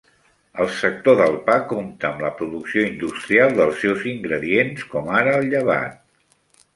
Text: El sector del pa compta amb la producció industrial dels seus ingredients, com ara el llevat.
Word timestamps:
El 0.63 0.69
sector 0.77 1.17
del 1.17 1.35
pa 1.49 1.57
compta 1.73 2.07
amb 2.09 2.23
la 2.25 2.31
producció 2.39 2.85
industrial 2.85 3.53
dels 3.59 3.77
seus 3.83 4.07
ingredients, 4.15 4.87
com 4.95 5.13
ara 5.19 5.35
el 5.43 5.47
llevat. 5.53 6.01